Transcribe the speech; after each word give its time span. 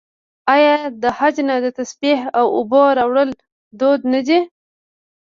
آیا 0.53 0.75
د 1.01 1.03
حج 1.17 1.35
نه 1.47 1.55
د 1.63 1.67
تسبیح 1.79 2.19
او 2.39 2.45
اوبو 2.57 2.81
راوړل 2.97 3.29
دود 3.79 4.01
نه 4.13 4.21
دی؟ 4.27 4.39